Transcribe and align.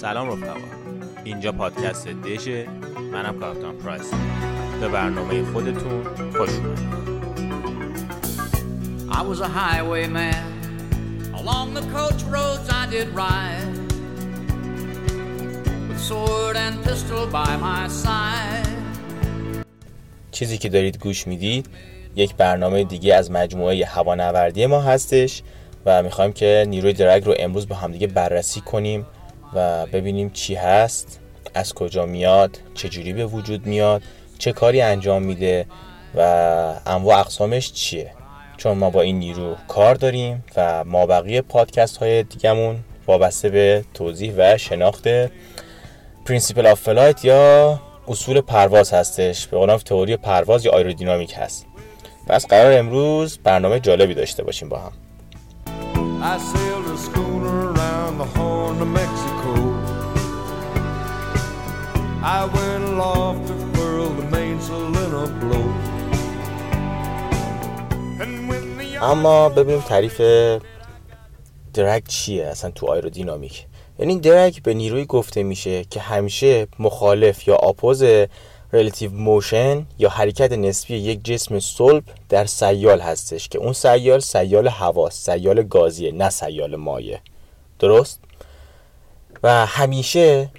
سلام 0.00 0.32
رفقا 0.32 0.54
اینجا 1.24 1.52
پادکست 1.52 2.08
دشه 2.08 2.66
منم 3.12 3.40
کاپتان 3.40 3.76
پرایس 3.76 4.10
به 4.80 4.88
برنامه 4.88 5.44
خودتون 5.52 6.04
خوش 6.36 6.50
اومدید 6.50 7.00
I 9.10 9.22
was 9.30 9.40
a 9.40 9.50
highwayman. 9.60 10.44
Along 11.40 11.66
the 11.78 11.84
coach 11.96 12.20
roads 12.34 12.66
I 12.80 12.84
did 12.94 13.08
ride. 13.22 13.72
With 15.88 16.02
sword 16.08 16.56
and 16.64 16.74
pistol 16.86 17.26
by 17.38 17.52
my 17.66 17.88
side. 18.04 18.70
چیزی 20.30 20.58
که 20.58 20.68
دارید 20.68 20.98
گوش 20.98 21.26
می‌دید 21.26 21.66
یک 22.16 22.34
برنامه 22.34 22.84
دیگه 22.84 23.14
از 23.14 23.30
مجموعه 23.30 23.86
هوانوردی 23.86 24.66
ما 24.66 24.80
هستش 24.80 25.42
و 25.86 26.02
می‌خوایم 26.02 26.32
که 26.32 26.66
نیروی 26.68 26.92
drag 26.92 27.24
رو 27.24 27.34
امروز 27.38 27.68
با 27.68 27.76
همدیگه 27.76 28.06
بررسی 28.06 28.60
کنیم 28.60 29.06
و 29.54 29.86
ببینیم 29.86 30.30
چی 30.30 30.54
هست 30.54 31.20
از 31.54 31.74
کجا 31.74 32.06
میاد 32.06 32.58
چجوری 32.74 33.12
به 33.12 33.26
وجود 33.26 33.66
میاد 33.66 34.02
چه 34.38 34.52
کاری 34.52 34.80
انجام 34.80 35.22
میده 35.22 35.66
و 36.14 36.20
انواع 36.86 37.18
اقسامش 37.18 37.72
چیه. 37.72 38.12
چون 38.56 38.78
ما 38.78 38.90
با 38.90 39.00
این 39.00 39.18
نیرو 39.18 39.56
کار 39.68 39.94
داریم 39.94 40.44
و 40.56 40.84
ما 40.84 41.06
بقیه 41.06 41.42
پادکست 41.42 41.96
های 41.96 42.22
دیگمون 42.22 42.76
وابسته 43.06 43.48
به 43.48 43.84
توضیح 43.94 44.34
و 44.36 44.58
شناخت 44.58 45.04
principle 46.24 46.66
of 46.66 46.80
flight 46.80 47.24
یا 47.24 47.80
اصول 48.08 48.40
پرواز 48.40 48.92
هستش. 48.92 49.46
به 49.46 49.56
قولم 49.56 49.76
تئوری 49.76 50.16
پرواز 50.16 50.64
یا 50.64 50.72
آیرودینامیک 50.72 51.34
هست. 51.36 51.66
پس 52.26 52.46
قرار 52.46 52.78
امروز 52.78 53.38
برنامه 53.38 53.80
جالبی 53.80 54.14
داشته 54.14 54.42
باشیم 54.42 54.68
با 54.68 54.78
هم. 54.78 54.92
I 62.22 62.44
went 62.44 62.84
aloft 62.84 63.48
to 63.48 63.54
furl 63.72 64.10
the 64.10 64.24
mainsail 64.36 64.94
in 65.02 65.14
a 65.14 65.26
blow. 65.40 65.70
اما 69.02 69.48
ببینیم 69.48 69.80
تعریف 69.80 70.20
درگ 71.74 72.06
چیه 72.08 72.46
اصلا 72.46 72.70
تو 72.70 72.86
آیرودینامیک. 72.86 73.66
یعنی 73.98 74.20
درگ 74.20 74.62
به 74.62 74.74
نیروی 74.74 75.04
گفته 75.04 75.42
میشه 75.42 75.84
که 75.84 76.00
همیشه 76.00 76.66
مخالف 76.78 77.48
یا 77.48 77.54
آپوز 77.54 78.04
relative 78.72 79.10
motion 79.10 79.86
یا 79.98 80.08
حرکت 80.08 80.52
نسبی 80.52 80.94
یک 80.96 81.24
جسم 81.24 81.60
صلب 81.60 82.04
در 82.28 82.44
سیال 82.44 83.00
هستش 83.00 83.48
که 83.48 83.58
اون 83.58 83.72
سیال 83.72 84.20
سیال 84.20 84.68
هواست 84.68 85.30
سیال 85.30 85.62
گازیه 85.62 86.12
نه 86.12 86.30
سیال 86.30 86.76
مایع 86.76 87.20
درست؟ 87.78 88.20
و 89.42 89.66
همیشه 89.66 90.50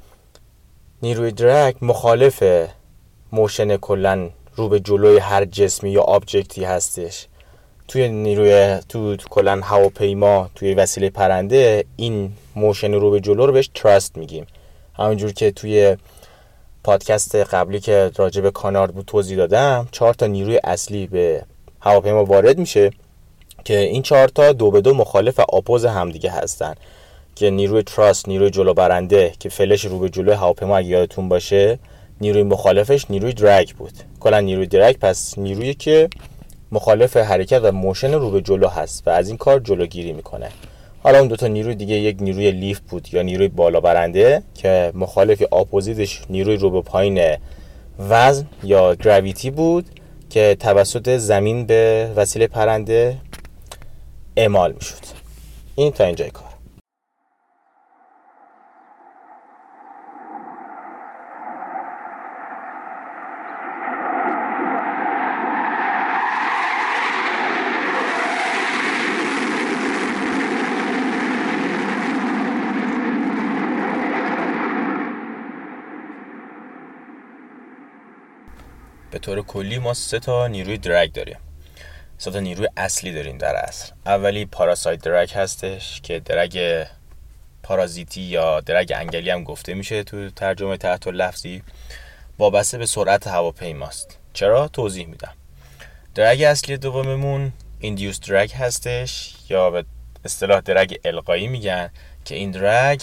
نیروی 1.04 1.32
drag 1.32 1.76
مخالف 1.82 2.44
motion 3.32 3.78
کلا 3.78 4.30
رو 4.56 4.70
به 4.70 4.80
جلوی 4.80 5.18
هر 5.18 5.46
جسمی 5.46 5.92
یا 5.92 6.02
object 6.02 6.55
ی 6.55 6.64
هستش. 6.64 7.28
توی 7.88 8.10
نیروی 8.10 8.80
تو, 8.90 9.16
تو 9.16 9.30
کلا 9.30 9.62
هواپیما 9.64 10.50
توی 10.56 10.74
وسیله 10.74 11.10
پرنده 11.10 11.86
این 11.96 12.32
motion 12.56 12.94
رو 12.94 13.12
به 13.12 13.20
جلو 13.20 13.46
رو 13.46 13.54
بهش 13.54 13.70
thrust 13.74 14.18
میگیم. 14.18 14.48
همونجور 14.94 15.32
که 15.32 15.52
توی 15.52 15.98
پادکست 16.84 17.36
قبلی 17.36 17.80
که 17.80 18.12
راجع 18.16 18.42
به 18.42 18.52
canard 18.52 18.94
بود 18.94 19.06
توضیح 19.06 19.38
دادم 19.38 19.88
چهار 19.92 20.14
تا 20.14 20.28
نیروی 20.28 20.60
اصلی 20.64 21.08
به 21.08 21.44
هواپیما 21.80 22.26
وارد 22.26 22.58
میشه 22.58 22.92
که 23.64 23.80
این 23.80 24.02
چهار 24.02 24.28
تا 24.28 24.52
دو 24.52 24.72
به 24.72 24.82
دو 24.82 24.94
مخالف 24.94 25.40
و 25.40 25.44
oppose 25.50 25.86
همدیگه 25.86 26.32
هستن. 26.32 26.76
که 27.42 27.50
نیروی 27.50 27.84
thrust 27.84 28.28
نیروی 28.28 28.50
جلو 28.50 28.74
برنده 28.74 29.34
که 29.40 29.50
فلش 29.50 29.86
رو 29.86 30.00
به 30.00 30.10
جلو 30.10 30.34
هواپیما 30.34 30.78
اگه 30.78 30.88
یادتون 30.88 31.30
باشه 31.30 31.80
نیروی 32.22 32.44
مخالفش 32.44 33.06
نیروی 33.10 33.34
drag 33.34 33.76
بود. 33.76 33.94
کلا 34.20 34.40
نیروی 34.40 34.68
drag 34.68 34.98
پس 35.00 35.38
نیرویی 35.38 35.74
که 35.74 36.10
مخالف 36.72 37.18
حرکت 37.18 37.60
و 37.64 37.72
motion 37.72 38.14
رو 38.14 38.32
به 38.32 38.42
جلو 38.42 38.68
هست 38.68 39.08
و 39.08 39.10
از 39.10 39.28
این 39.28 39.38
کار 39.38 39.60
جلوگیری 39.60 40.14
می‌کنه. 40.14 40.50
حالا 41.04 41.20
اون 41.20 41.28
دوتا 41.28 41.48
نیروی 41.48 41.76
دیگه 41.76 41.96
یک 41.96 42.18
نیروی 42.20 42.52
لیف 42.52 42.80
بود 42.80 43.14
یا 43.14 43.22
نیروی 43.22 43.48
بالا 43.48 43.80
برنده 43.80 44.44
که 44.54 44.92
مخالف 44.96 45.44
اپوزیتش 45.54 46.22
نیروی 46.30 46.58
رو 46.58 46.70
به 46.70 46.82
پایین 46.82 47.38
وزن 48.10 48.46
یا 48.64 48.96
گراویتی 48.96 49.52
بود 49.52 49.86
که 50.30 50.58
توسط 50.60 51.18
زمین 51.18 51.66
به 51.66 52.12
وسیله 52.16 52.48
پرنده 52.48 53.18
اعمال 54.38 54.72
می‌شد. 54.72 55.22
این 55.76 55.92
تا 55.92 56.04
اینجای 56.04 56.30
کار 56.30 56.52
به 79.11 79.11
طور 79.22 79.42
کلی 79.42 79.80
ما 79.80 79.94
سه 79.94 80.20
تا 80.20 80.48
نیروی 80.48 80.78
درگ 80.78 81.14
داریم. 81.14 81.38
سه 82.18 82.32
تا 82.32 82.40
نیروی 82.40 82.68
اصلی 82.78 83.14
داریم 83.14 83.38
در 83.38 83.56
اصل. 83.56 83.92
اولی 84.06 84.46
پاراسایت 84.46 85.02
درگ 85.02 85.32
هستش 85.32 86.02
که 86.02 86.20
درگ 86.20 86.86
پارازیتی 87.64 88.22
یا 88.22 88.60
درگ 88.60 88.94
انگلی 88.96 89.30
هم 89.30 89.44
گفته 89.44 89.74
میشه 89.74 90.04
تو 90.04 90.30
ترجمه 90.30 90.78
تحت 90.78 91.08
لفظی. 91.08 91.64
وابسته 92.40 92.78
به 92.78 92.86
سرعت 92.86 93.28
هواپیماست. 93.28 94.18
چرا؟ 94.34 94.68
توضیح 94.68 95.08
میدم. 95.08 95.34
درگ 96.16 96.42
اصلی 96.42 96.78
دوممون 96.78 97.52
ایندیوس 97.80 98.20
درگ 98.20 98.52
هستش 98.52 99.34
یا 99.50 99.72
به 99.72 99.86
اصطلاح 100.26 100.62
درگ 100.62 101.00
القایی 101.06 101.48
میگن 101.48 101.90
که 102.26 102.36
این 102.36 102.52
درگ 102.52 103.02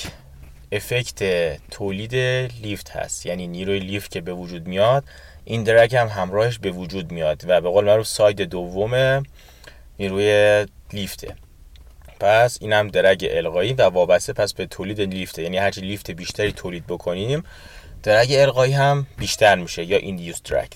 افکت 0.73 1.23
تولید 1.71 2.15
lift 2.62 2.91
هست. 2.91 3.27
یعنی 3.27 3.47
نیروی 3.47 3.79
lift 3.78 4.10
که 4.11 4.21
به 4.21 4.33
وجود 4.33 4.67
میاد 4.67 5.05
این 5.50 5.62
drag 5.62 5.97
هم 5.97 6.09
همراهش 6.09 6.59
به 6.59 6.70
وجود 6.70 7.12
میاد 7.12 7.42
و 7.47 7.60
به 7.60 7.69
قول 7.69 7.84
معروف 7.84 8.06
side 8.06 8.43
دوم 8.42 9.22
نیروی 9.98 10.66
lift 10.93 11.22
ه. 11.22 11.37
پس 12.20 12.59
این 12.60 12.72
هم 12.72 12.88
drag 12.88 13.28
القایی 13.31 13.72
و 13.72 13.82
وابسته 13.82 14.32
پس 14.32 14.53
به 14.54 14.66
تولید 14.66 15.00
lift 15.00 15.28
ه. 15.28 15.43
یعنی 15.42 15.58
هرچی 15.58 15.81
lift 15.81 16.10
بیشتری 16.10 16.53
تولید 16.53 16.87
بکنیم 16.87 17.44
drag 18.03 18.32
القایی 18.32 18.72
هم 18.72 19.06
بیشتر 19.19 19.54
میشه 19.54 19.84
یا 19.84 19.98
induced 19.99 20.43
drag 20.43 20.72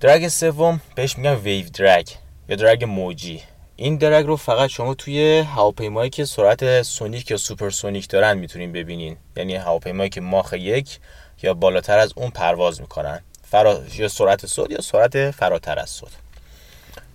drag 0.00 0.28
سوم 0.28 0.80
بهش 0.94 1.18
میگن 1.18 1.34
wave 1.34 1.66
drag 1.68 2.08
یا 2.48 2.56
drag 2.56 2.84
موجی. 2.84 3.42
این 3.76 3.96
drag 3.96 4.26
رو 4.26 4.36
فقط 4.36 4.70
شما 4.70 4.94
توی 4.94 5.38
هواپیمایی 5.38 6.10
که 6.10 6.24
سرعت 6.24 6.82
sonic 6.82 7.30
یا 7.30 7.36
supersonic 7.36 8.08
دارن 8.08 8.38
می‌تونین 8.38 8.72
ببینین. 8.72 9.16
یعنی 9.36 9.54
هواپیمایی 9.56 10.10
که 10.10 10.20
ماخ 10.20 10.52
یک 10.52 10.98
یا 11.42 11.54
بالاتر 11.54 11.98
از 11.98 12.12
اون 12.16 12.30
پرواز 12.30 12.80
می‌کنن. 12.80 13.20
فرا... 13.50 13.80
یا 13.94 14.08
سرعت 14.08 14.46
صوت 14.46 14.70
یا 14.70 14.80
سرعت 14.80 15.30
فراتر 15.30 15.78
از 15.78 15.90
صوت. 15.90 16.10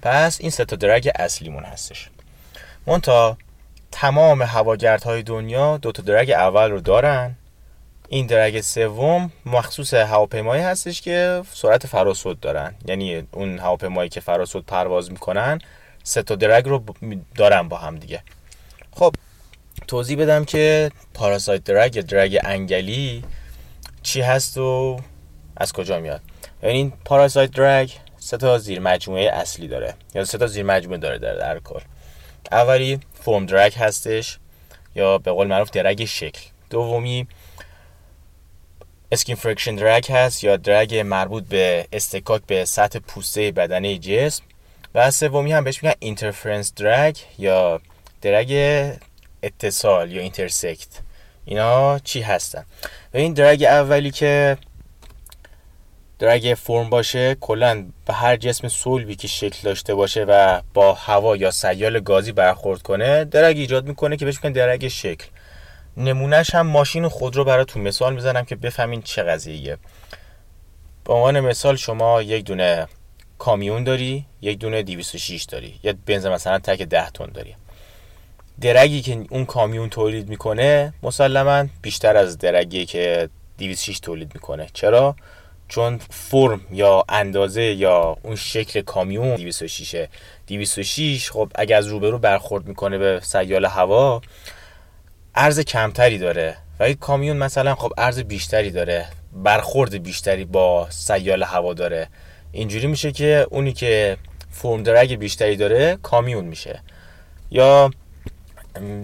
پس 0.01 0.41
این 0.41 0.51
سه 0.51 0.65
تا 0.65 0.75
درگ 0.75 1.11
اصلیمون 1.15 1.63
هستش. 1.63 2.09
مونتا 2.87 3.37
تمام 3.91 4.41
هواگردهای 4.41 5.23
دنیا 5.23 5.77
دو 5.77 5.91
تا 5.91 6.03
درگ 6.03 6.31
اول 6.31 6.71
رو 6.71 6.79
دارن. 6.79 7.35
این 8.09 8.25
درگ 8.25 8.61
سوم 8.61 9.31
مخصوص 9.45 9.93
هواپیمایی 9.93 10.63
هستش 10.63 11.01
که 11.01 11.43
سرعت 11.53 11.87
فراسود 11.87 12.39
دارن. 12.39 12.75
یعنی 12.85 13.27
اون 13.31 13.59
هواپیمایی 13.59 14.09
که 14.09 14.19
فراسود 14.19 14.65
پرواز 14.65 15.11
می‌کنن 15.11 15.59
سه 16.03 16.23
تا 16.23 16.35
درگ 16.35 16.67
رو 16.67 16.83
دارن 17.35 17.69
با 17.69 17.77
هم 17.77 17.95
دیگه. 17.97 18.23
خب 18.91 19.15
توضیح 19.87 20.17
بدم 20.17 20.45
که 20.45 20.91
parasite 21.13 21.63
drag 21.63 22.01
drag 22.01 22.39
انگلی 22.43 23.23
چی 24.03 24.21
هست 24.21 24.57
و 24.57 24.99
از 25.59 25.73
کجا 25.73 25.99
میاد؟ 25.99 26.21
یعنی 26.63 26.75
این 26.77 26.93
parasite 27.05 27.51
drag 27.51 27.91
سه 28.17 28.37
تا 28.37 28.57
زیر 28.57 28.79
مجموعه 28.79 29.31
اصلی 29.31 29.67
داره. 29.67 29.93
یا 30.15 30.25
سه 30.25 30.37
تا 30.37 30.47
زیر 30.47 30.63
مجموعه 30.63 30.99
داره 30.99 31.17
در, 31.17 31.35
در 31.35 31.59
کل. 31.59 31.79
اولی 32.51 32.99
form 33.13 33.45
drag 33.45 33.73
هستش 33.73 34.37
یا 34.95 35.17
به 35.17 35.31
قول 35.31 35.47
معروف 35.47 35.69
drag 35.69 36.05
شکل. 36.05 36.41
دومی 36.69 37.27
skin 39.11 39.35
friction 39.35 39.75
drag 39.75 40.11
هست 40.11 40.43
یا 40.43 40.57
drag 40.57 40.95
مربوط 40.95 41.43
به 41.43 41.87
اصطکاک 41.93 42.41
به 42.47 42.65
سطح 42.65 42.99
پوسته 42.99 43.51
بدنه 43.51 43.97
جسم. 43.97 44.43
و 44.95 45.11
سومی 45.11 45.51
هم 45.51 45.63
بهش 45.63 45.83
میگن 45.83 45.95
interference 45.99 46.73
drag 46.73 47.17
یا 47.37 47.81
drag 48.21 48.51
اتصال 49.43 50.11
یا 50.11 50.21
intersect 50.21 50.87
اینا 51.45 51.99
چی 51.99 52.21
هستن؟ 52.21 52.65
و 53.13 53.17
این 53.17 53.33
drag 53.33 53.63
اولی 53.63 54.11
که 54.11 54.57
drag 56.19 56.53
فرم 56.53 56.89
باشه 56.89 57.35
کلا 57.35 57.85
به 58.05 58.13
هر 58.13 58.35
جسم 58.35 58.67
صلبی 58.67 59.15
که 59.15 59.27
شکل 59.27 59.57
داشته 59.63 59.95
باشه 59.95 60.23
و 60.23 60.61
با 60.73 60.93
هوا 60.93 61.35
یا 61.35 61.51
سیال 61.51 61.99
گازی 61.99 62.31
برخورد 62.31 62.81
کنه 62.81 63.25
drag 63.25 63.57
ایجاد 63.57 63.87
می‌کنه 63.87 64.17
که 64.17 64.25
بهش 64.25 64.35
میگن 64.43 64.51
drag 64.51 64.87
شکل. 64.87 65.25
نمونهش 65.97 66.55
هم 66.55 66.67
ماشین 66.67 67.07
خودرو 67.07 67.43
براتون 67.43 67.81
مثال 67.81 68.13
می‌زنم 68.13 68.45
که 68.45 68.55
بفهمین 68.55 69.01
چه 69.01 69.23
قضیه 69.23 69.77
به 71.05 71.13
عنوان 71.13 71.39
مثال 71.39 71.75
شما 71.75 72.21
یک 72.21 72.45
دونه 72.45 72.87
کامیون 73.37 73.83
داری 73.83 74.25
یک 74.41 74.59
دونه 74.59 74.83
206 74.83 75.43
داری. 75.43 75.79
یا 75.83 75.93
بنز 76.05 76.25
مثلا 76.25 76.59
تک 76.59 76.81
10 76.81 77.09
تن 77.09 77.25
داری. 77.25 77.55
درگی 78.61 79.01
که 79.01 79.25
اون 79.29 79.45
کامیون 79.45 79.89
تولید 79.89 80.29
می‌کنه 80.29 80.93
مسلما 81.03 81.65
بیشتر 81.81 82.17
از 82.17 82.37
درگی 82.37 82.85
که 82.85 83.29
206 83.57 83.99
تولید 83.99 84.31
می‌کنه. 84.33 84.67
چرا؟ 84.73 85.15
چون 85.69 85.99
فرم 86.09 86.61
یا 86.71 87.03
اندازه 87.09 87.63
یا 87.63 88.17
اون 88.23 88.35
شکل 88.35 88.81
کامیون 88.81 89.35
206 89.35 90.07
206 90.47 91.31
خب 91.31 91.51
اگر 91.55 91.77
از 91.77 91.87
روبرو 91.87 92.19
برخورد 92.19 92.67
می‌کنه 92.67 92.97
به 92.97 93.19
سیال 93.23 93.65
هوا 93.65 94.21
عرض 95.35 95.59
کمتری 95.59 96.17
داره. 96.17 96.57
و 96.79 96.89
یک 96.89 96.99
کامیون 96.99 97.37
مثلا 97.37 97.75
خب 97.75 97.93
عرض 97.97 98.19
بیشتری 98.19 98.71
داره 98.71 99.05
برخورد 99.33 100.03
بیشتری 100.03 100.45
با 100.45 100.87
سیال 100.89 101.43
هوا 101.43 101.73
داره. 101.73 102.07
اینجوری 102.51 102.87
میشه 102.87 103.11
که 103.11 103.47
اونی 103.49 103.73
که 103.73 104.17
فرم 104.51 104.83
درگ 104.83 105.15
بیشتری 105.15 105.55
داره 105.55 105.97
کامیون 106.03 106.45
میشه. 106.45 106.83
یا 107.51 107.91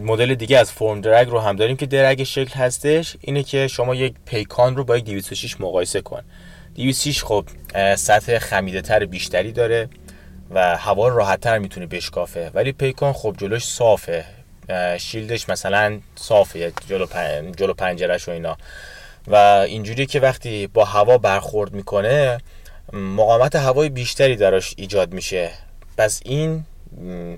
مدل 0.04 0.36
دیگه 0.36 0.58
از 0.58 0.72
فرم 0.72 1.02
درگ 1.02 1.30
رو 1.30 1.40
هم 1.40 1.56
داریم 1.56 1.78
که 1.78 1.86
درگ 1.86 2.24
شکل 2.24 2.54
هستش 2.54 3.18
اینه 3.22 3.44
که 3.44 3.68
شما 3.68 3.96
یک 3.96 4.14
پیکان 4.26 4.76
رو 4.76 4.84
با 4.84 4.98
یک 4.98 5.06
206 5.06 5.62
مقایسه 5.62 6.02
کن. 6.02 6.24
206 6.76 7.24
خب 7.24 7.46
سطح 7.96 8.40
خمیده 8.40 8.82
تر 8.82 9.06
بیشتری 9.06 9.52
داره 9.52 9.90
و 10.52 10.78
هوا 10.78 11.08
راحت 11.08 11.40
تر 11.40 11.58
می‌تونه 11.58 11.86
بشکافه. 11.86 12.52
ولی 12.54 12.72
پیکان 12.72 13.14
خب 13.14 13.36
جلوش 13.38 13.66
صافه. 13.66 14.26
شیلدش 14.98 15.50
مثلا 15.50 16.00
صافه 16.16 16.74
جلو, 16.90 17.06
پن... 17.06 17.52
جلو 17.52 17.74
پنجرش 17.74 18.28
و 18.28 18.32
اینا. 18.32 18.58
و 19.28 19.36
اینجوری 19.36 20.06
که 20.06 20.20
وقتی 20.20 20.68
با 20.68 20.86
هوا 20.86 21.18
برخورد 21.18 21.74
می‌کنه 21.74 22.38
مقاومت 22.94 23.56
هوای 23.56 23.90
بیشتری 23.90 24.36
دراش 24.36 24.74
ایجاد 24.78 25.14
میشه. 25.14 25.52
پس 25.98 26.22
این 26.26 26.66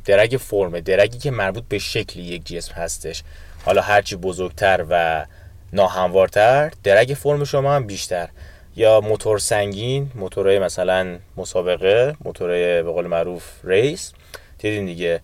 درگ 0.06 0.38
فرمه. 0.42 0.82
درگی 0.82 1.18
که 1.18 1.32
مربوط 1.32 1.64
به 1.70 1.80
شکل 1.80 2.20
یک 2.20 2.46
جسم 2.46 2.74
هستش. 2.74 3.24
حالا 3.66 3.82
هرچی 3.82 4.16
بزرگتر 4.16 4.86
و 4.90 5.26
ناهموارتر 5.74 6.72
درگ 6.84 7.18
فرم 7.20 7.44
شما 7.44 7.76
هم 7.76 7.88
بیشتر. 7.88 8.28
یا 8.78 9.02
موتور 9.02 9.40
سنگین 9.40 10.12
موتورهای 10.16 10.60
مثلا 10.60 11.20
مسابقه 11.38 12.16
موتورهای 12.26 12.84
به 12.84 12.92
قول 12.92 13.08
معروف 13.08 13.44
ریس. 13.64 14.12
دیدین 14.60 14.86
دیگه 14.86 15.22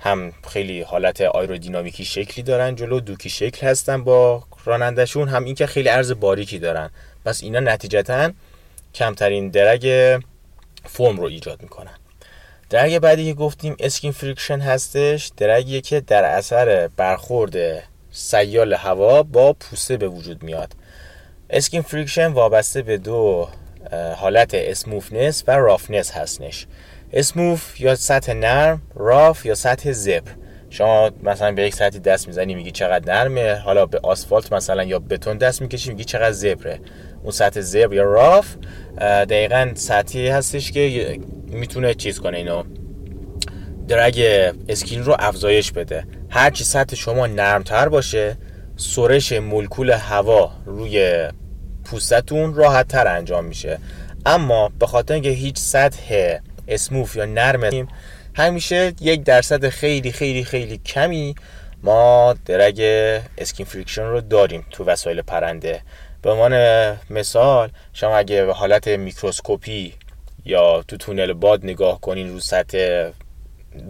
هم 0.00 0.32
خیلی 0.48 0.82
حالت 0.82 1.20
آیرودینامیکی 1.20 2.04
شکلی 2.04 2.42
دارن 2.42 2.74
جلو 2.74 3.00
دوکی 3.00 3.30
شکل 3.30 3.66
هستن 3.66 4.04
با 4.04 4.42
رانندشون 4.64 5.28
هم 5.28 5.44
اینکه 5.44 5.66
خیلی 5.66 5.88
عرض 5.88 6.12
باریکی 6.12 6.58
دارن. 6.58 6.90
پس 7.24 7.42
اینا 7.42 7.60
نتیجتا 7.60 8.30
کمترین 8.94 9.48
drag 9.48 10.18
فرم 10.84 11.16
رو 11.20 11.26
ایجاد 11.26 11.62
می‌کنن. 11.62 11.94
drag 12.70 12.98
بعدی 12.98 13.24
که 13.24 13.34
گفتیم 13.34 13.76
skin 13.78 14.12
friction 14.12 14.60
هستش 14.60 15.30
drag 15.36 15.65
یه 15.65 15.80
که 15.80 16.00
در 16.00 16.24
اثر 16.24 16.88
برخورد 16.96 17.56
سیال 18.12 18.72
هوا 18.74 19.22
با 19.22 19.52
پوسته 19.52 19.96
به 19.96 20.08
وجود 20.08 20.42
میاد. 20.42 20.74
skin 21.50 21.82
friction 21.82 22.26
وابسته 22.26 22.82
به 22.82 22.98
دو 22.98 23.48
حالت 24.16 24.50
smoothness 24.54 25.44
و 25.46 25.50
roughness 25.50 26.10
هستش. 26.10 26.66
smooth 27.12 27.80
یا 27.80 27.94
سطح 27.94 28.32
نرم 28.32 28.82
rough 28.94 29.46
یا 29.46 29.54
سطح 29.54 29.92
زبر 29.92 30.30
شما 30.70 31.10
مثلا 31.22 31.52
به 31.52 31.62
یک 31.62 31.74
سطحی 31.74 32.00
دست 32.00 32.26
می‌زنی 32.28 32.54
میگی 32.54 32.70
چقدر 32.70 33.14
نرمه. 33.14 33.54
حالا 33.54 33.86
به 33.86 34.00
آسفالت 34.02 34.52
مثلا 34.52 34.84
یا 34.84 34.98
بتون 34.98 35.38
دست 35.38 35.62
می‌کشی 35.62 35.90
میگی 35.90 36.04
چقدر 36.04 36.32
زبره 36.32 36.80
اون 37.22 37.30
سطح 37.30 37.60
زبر 37.60 37.94
یا 37.94 38.02
راف 38.02 38.46
دقیقا 39.00 39.72
سطحی 39.74 40.28
هستش 40.28 40.72
که 40.72 41.18
می‌تونه 41.48 41.94
چیز 41.94 42.20
کنه 42.20 42.36
اینو. 42.36 42.62
درگ 43.88 44.20
اسکین 44.68 45.04
رو 45.04 45.16
افزایش 45.18 45.72
بده. 45.72 46.04
هرچی 46.30 46.64
سطح 46.64 46.96
شما 46.96 47.26
نرمتر 47.26 47.88
باشه 47.88 48.36
سرش 48.78 49.32
مولکول 49.32 49.90
هوا 49.90 50.52
روی 50.66 51.28
پوستتون 51.84 52.54
راحت 52.54 52.88
تر 52.88 53.08
انجام 53.08 53.44
میشه. 53.44 53.78
اما 54.26 54.68
به 54.78 54.86
خاطر 54.86 55.14
اینکه 55.14 55.30
هیچ 55.30 55.58
سطح 55.58 56.36
اسموف 56.68 57.16
یا 57.16 57.24
نرم 57.24 57.88
همیشه 58.34 58.92
یک 59.00 59.22
درصد 59.22 59.68
خیلی 59.68 60.12
خیلی 60.12 60.44
خیلی 60.44 60.78
کمی 60.78 61.34
ما 61.82 62.34
درگ 62.44 62.80
skin 63.38 63.66
friction 63.66 64.02
رو 64.02 64.20
داریم 64.20 64.66
تو 64.70 64.84
وسایل 64.84 65.22
پرنده. 65.22 65.80
به 66.22 66.30
عنوان 66.30 66.52
مثال 67.10 67.70
شما 67.92 68.16
اگه 68.16 68.44
به 68.44 68.54
حالت 68.54 68.88
میکروسکوپی 68.88 69.94
یا 70.44 70.84
تو 70.88 70.96
تونل 70.96 71.32
باد 71.32 71.64
نگاه 71.64 72.00
کنین 72.00 72.32
رو 72.32 72.40
سطح 72.40 73.10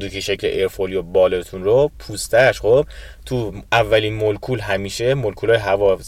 دوکی 0.01 0.23
شکل 0.23 0.47
airfoil 0.47 1.03
بالتون 1.03 1.65
رو 1.65 1.91
پوستش 1.99 2.61
خب 2.61 2.87
تو 3.27 3.53
اولین 3.73 4.15
مولکول 4.15 4.61
همیشه 4.61 5.15
مولکول 5.15 5.51
هوا 5.51 5.99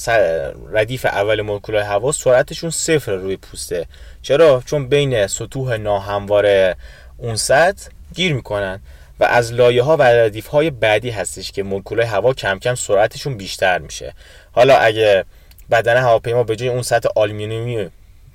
ردیف 0.72 1.06
اول 1.06 1.40
مولکول 1.40 1.74
هوا 1.74 2.12
سرعتشون 2.12 2.70
صفر 2.70 3.12
روی 3.12 3.36
پوسته. 3.36 3.86
چرا؟ 4.22 4.62
چون 4.66 4.88
بین 4.88 5.26
سطوح 5.26 5.76
ناهموار 5.76 6.76
اون 7.18 7.36
سطح 7.36 7.90
گیر 8.14 8.34
می‌کنن 8.34 8.80
و 9.20 9.24
از 9.24 9.52
لایه 9.52 9.82
ها 9.82 9.96
و 9.96 10.02
ردیف 10.02 10.46
های 10.46 10.70
بعدی 10.70 11.10
هستش 11.10 11.52
که 11.52 11.62
مولکول 11.62 12.00
هوا 12.00 12.32
کم 12.32 12.58
کم 12.58 12.74
سرعتشون 12.74 13.36
بیشتر 13.36 13.78
میشه. 13.78 14.14
حالا 14.52 14.76
اگه 14.76 15.24
بدن 15.70 15.96
هواپیما 15.96 16.42
به 16.42 16.56
جای 16.56 16.68
اون 16.68 16.82
سطح 16.82 17.08
آلومینیومی 17.16 17.90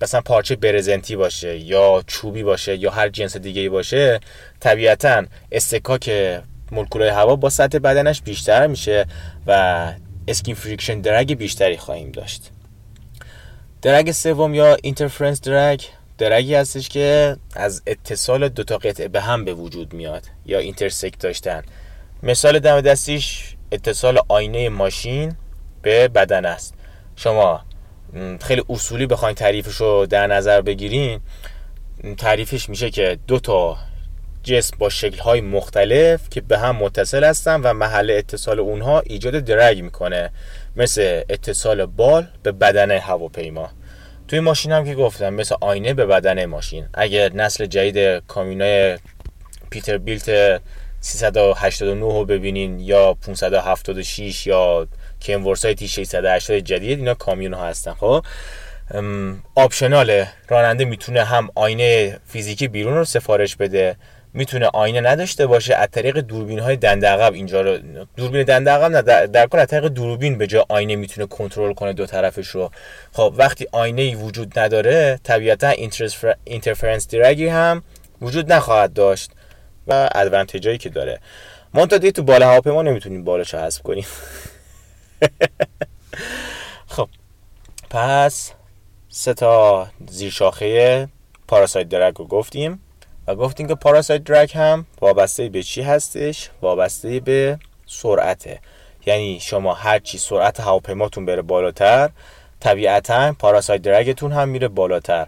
مثلا 0.05 0.21
پارچه 0.21 0.55
برزنتی 0.55 1.15
باشه 1.15 1.57
یا 1.57 2.03
چوبی 2.07 2.43
باشه 2.43 2.75
یا 2.77 2.91
هر 2.91 3.09
جنس 3.09 3.37
دیگه 3.37 3.69
باشه 3.69 4.19
طبیعتا 4.59 5.25
اصطکاک 5.51 6.11
مولکولای 6.71 7.09
هوا 7.09 7.35
با 7.35 7.49
سطح 7.49 7.77
بدنش 7.77 8.21
بیشتر 8.21 8.67
میشه 8.67 9.05
و 9.47 9.93
skin 10.27 10.55
friction 10.55 11.01
drag 11.01 11.33
بیشتری 11.33 11.77
خواهیم 11.77 12.11
داشت. 12.11 12.51
drag 13.81 14.11
سوم 14.11 14.53
یا 14.53 14.77
interference 14.83 15.41
drag 15.41 15.81
درگی 16.17 16.55
هستش 16.55 16.89
که 16.89 17.37
از 17.55 17.81
اتصال 17.87 18.49
دو 18.49 18.63
تا 18.63 18.77
قطعه 18.77 19.07
به 19.07 19.21
هم 19.21 19.45
به 19.45 19.53
وجود 19.53 19.93
میاد 19.93 20.23
یا 20.45 20.59
اینترسکت 20.59 21.19
داشتن. 21.19 21.63
مثال 22.23 22.59
دم 22.59 22.81
دستیش 22.81 23.55
اتصال 23.71 24.19
آینه 24.27 24.69
ماشین 24.69 25.35
به 25.81 26.07
بدن 26.07 26.45
است. 26.45 26.73
شما 27.15 27.61
خیلی 28.41 28.63
اصولی 28.69 29.05
بخواین 29.05 29.35
تعریفش 29.35 29.75
رو 29.75 30.05
در 30.05 30.27
نظر 30.27 30.61
بگیرین 30.61 31.19
تعریفش 32.17 32.69
میشه 32.69 32.89
که 32.89 33.17
دو 33.27 33.39
تا 33.39 33.77
جسم 34.43 34.77
با 34.79 34.89
شکل‌های 34.89 35.41
مختلف 35.41 36.29
که 36.29 36.41
به 36.41 36.57
هم 36.57 36.75
متصل 36.75 37.23
هستن 37.23 37.61
و 37.61 37.73
محل 37.73 38.11
اتصال 38.11 38.59
اونها 38.59 38.99
ایجاد 38.99 39.33
درگ 39.33 39.81
می‌کنه. 39.81 40.29
مثل 40.75 41.21
اتصال 41.29 41.85
بال 41.85 42.27
به 42.43 42.51
بدن 42.51 42.91
هواپیما. 42.91 43.69
توی 44.27 44.39
ماشین 44.39 44.71
هم 44.71 44.85
که 44.85 44.95
گفتم 44.95 45.33
مثل 45.33 45.55
آینه 45.61 45.93
به 45.93 46.05
بدن 46.05 46.45
ماشین. 46.45 46.85
اگر 46.93 47.33
نسل 47.33 47.65
جدید 47.65 48.23
کامیونای 48.27 48.97
پیتر 49.69 49.97
بیلت 49.97 50.61
389 51.05 52.01
رو 52.01 52.25
ببینین 52.25 52.79
یا 52.79 53.13
576 53.13 54.47
یا 54.47 54.87
کنورسای 55.21 55.75
تی 55.75 55.87
680 55.87 56.59
جدید 56.59 56.99
اینا 56.99 57.13
کامیون 57.13 57.53
ها 57.53 57.65
هستن 57.65 57.93
خب؟ 57.93 58.25
آپشناله 59.55 60.27
راننده 60.49 60.85
می‌تونه 60.85 61.23
هم 61.23 61.49
آینه 61.55 62.19
فیزیکی 62.27 62.67
بیرون 62.67 62.93
رو 62.93 63.05
سفارش 63.05 63.55
بده 63.55 63.95
می‌تونه 64.33 64.65
آینه 64.73 65.01
نداشته 65.01 65.47
باشه 65.47 65.75
از 65.75 65.87
طریق 65.91 66.17
دوربین 66.17 66.59
های 66.59 66.75
دنده 66.75 67.07
عقب 67.07 67.33
اینجا 67.33 67.61
رو 67.61 67.77
دوربین 68.17 68.43
دنده 68.43 68.71
عقب 68.71 68.91
نه 68.91 69.01
در, 69.01 69.25
در 69.25 69.47
کل 69.47 69.59
از 69.59 69.67
طریق 69.67 69.85
دوربین 69.85 70.37
به 70.37 70.47
جای 70.47 70.65
آینه 70.69 70.95
می‌تونه 70.95 71.27
کنترل 71.27 71.73
کنه 71.73 71.93
دو 71.93 72.05
طرفش 72.05 72.47
رو. 72.47 72.71
خب 73.11 73.33
وقتی 73.37 73.67
آینه 73.71 74.01
ای 74.01 74.15
وجود 74.15 74.59
نداره 74.59 75.19
طبیعتا 75.23 75.69
اینترفرنس 76.45 77.07
دیرگی 77.07 77.47
هم 77.47 77.83
وجود 78.21 78.53
نخواهد 78.53 78.93
داشت. 78.93 79.31
و 79.87 80.09
ادوانتجایی 80.15 80.77
که 80.77 80.89
داره. 80.89 81.19
منتها 81.73 81.99
دیگه 81.99 82.11
تو 82.11 82.23
بالا 82.23 82.47
هواپیما 82.47 82.81
نمی‌تونیم 82.81 83.23
بالاشو 83.23 83.57
حذف 83.57 83.81
کنیم. 83.81 84.05
خب 86.95 87.09
پس 87.89 88.51
سه 89.09 89.33
تا 89.33 89.87
زیر 90.07 90.31
شاخه 90.31 91.07
پاراسایت 91.47 91.89
درگ 91.89 92.15
رو 92.15 92.27
گفتیم 92.27 92.79
و 93.27 93.35
گفتیم 93.35 93.67
که 93.67 93.75
پاراسایت 93.75 94.23
درگ 94.23 94.57
هم 94.57 94.85
وابسته 95.01 95.49
به 95.49 95.63
چی 95.63 95.81
هستش؟ 95.81 96.49
وابسته 96.61 97.19
به 97.19 97.59
سرعته. 97.85 98.59
یعنی 99.05 99.39
شما 99.41 99.73
هر 99.73 99.99
چی 99.99 100.17
سرعت 100.17 100.59
هواپیماتون 100.59 101.25
بره 101.25 101.41
بالاتر 101.41 102.09
طبیعتا 102.59 103.33
parasite 103.39 103.81
drag 103.81 104.10
تون 104.10 104.31
هم 104.31 104.49
میره 104.49 104.67
بالاتر. 104.67 105.27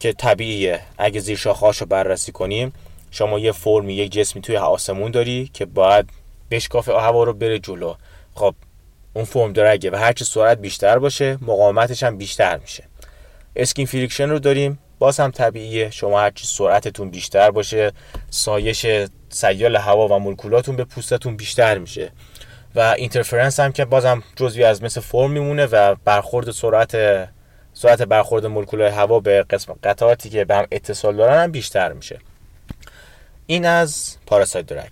که 0.00 0.12
طبیعیه. 0.12 0.80
اگه 0.98 1.20
زیر 1.20 1.36
شاخهاشو 1.36 1.86
بررسی 1.86 2.32
کنیم 2.32 2.72
شما 3.10 3.38
یه 3.38 3.52
فرمی 3.52 3.94
یک 3.94 4.12
جسمی 4.12 4.42
توی 4.42 4.56
آسمون 4.56 5.10
داری 5.10 5.50
که 5.52 5.66
باید 5.66 6.10
بشکاف 6.50 6.88
هوا 6.88 7.24
رو 7.24 7.32
بره 7.32 7.58
جلو. 7.58 7.94
خب 8.34 8.54
اون 9.14 9.24
form 9.24 9.52
drag 9.52 9.82
ه 9.82 9.90
و 9.90 9.96
هرچی 9.96 10.24
سرعت 10.24 10.58
بیشتر 10.58 10.98
باشه 10.98 11.38
مقاومتش 11.40 12.02
هم 12.02 12.16
بیشتر 12.16 12.56
میشه. 12.56 12.84
skin 13.56 13.86
friction 13.86 14.30
رو 14.30 14.38
داریم. 14.38 14.78
باز 14.98 15.20
هم 15.20 15.30
طبیعیه. 15.30 15.90
شما 15.90 16.20
هرچی 16.20 16.46
سرعتتون 16.46 17.10
بیشتر 17.10 17.50
باشه 17.50 17.92
سایش 18.30 18.86
سیال 19.28 19.76
هوا 19.76 20.08
و 20.08 20.18
مولکولاتون 20.18 20.76
به 20.76 20.84
پوستتون 20.84 21.36
بیشتر 21.36 21.78
میشه. 21.78 22.12
و 22.74 22.80
interference 22.80 23.60
هم 23.60 23.72
که 23.72 23.84
بازم 23.84 24.22
جزوی 24.36 24.64
از 24.64 24.82
مثل 24.82 25.00
فرم 25.00 25.30
میمونه 25.30 25.66
و 25.66 25.94
برخورد 26.04 26.50
سرعت 26.50 26.96
سرعت 27.72 28.02
برخورد 28.02 28.46
مولکولای 28.46 28.90
هوا 28.90 29.20
به 29.20 29.42
قسم 29.42 29.74
قطعاتی 29.82 30.30
که 30.30 30.44
به 30.44 30.56
هم 30.56 30.66
اتصال 30.72 31.16
دارن 31.16 31.42
هم 31.42 31.52
بیشتر 31.52 31.92
میشه. 31.92 32.18
این 33.50 33.66
از 33.66 34.16
parasite 34.26 34.66
drag 34.66 34.90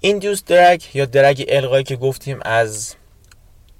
induced 0.00 0.44
drag 0.44 0.82
یا 0.94 1.04
drag 1.04 1.44
القایی 1.48 1.84
که 1.84 1.96
گفتیم 1.96 2.38
از 2.42 2.94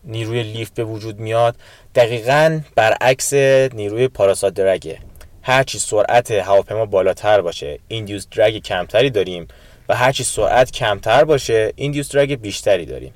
نیروی 0.05 0.43
lift 0.43 0.75
به 0.75 0.85
وجود 0.85 1.19
میاد 1.19 1.57
دقیقا 1.95 2.61
برعکس 2.75 3.35
نیروی 3.75 4.09
parasite 4.09 4.55
drag 4.55 4.90
ه 4.90 4.99
هرچی 5.43 5.79
سرعت 5.79 6.31
هواپیما 6.31 6.87
بالاتر 6.87 7.41
باشه 7.41 7.79
ایندیوس 7.89 8.27
درگ 8.31 8.63
کمتری 8.63 9.11
داریم 9.11 9.49
و 9.89 9.97
هرچی 9.97 10.25
سرعت 10.25 10.71
کمتر 10.71 11.25
باشه 11.25 11.73
ایندیوس 11.77 12.13
درگ 12.13 12.41
بیشتری 12.41 12.87
داریم. 12.87 13.15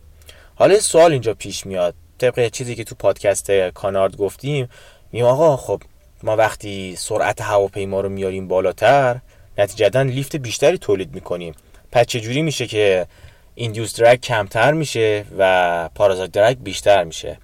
حالا 0.55 0.81
سوال 0.81 1.13
اینجا 1.13 1.35
پیش 1.35 1.67
میاد. 1.67 1.95
طبق 2.19 2.49
چیزی 2.49 2.75
که 2.75 2.85
تو 2.85 2.95
پادکست 2.95 3.51
کانارد 3.51 4.17
گفتیم 4.17 4.69
میم 5.13 5.25
آقا 5.25 5.57
خب 5.57 5.83
ما 6.23 6.37
وقتی 6.37 6.97
سرعت 6.97 7.41
هواپیما 7.41 8.01
رو 8.01 8.09
میاریم 8.09 8.49
بالاتر 8.49 9.17
نتیجتا 9.61 10.03
لیفت 10.03 10.37
بیشتری 10.37 10.79
تولید 10.79 11.15
می‌کنیم. 11.15 11.55
پس 11.93 12.07
چجوری 12.07 12.43
میشه 12.43 12.67
که 12.67 13.07
ایندیوس 13.55 14.01
درگ 14.01 14.21
کمتر 14.21 14.73
میشه 14.73 15.25
و 15.39 15.89
پارازایت 15.95 16.33
درگ 16.33 16.63
بیشتر 16.63 17.05
میشه؟ 17.05 17.39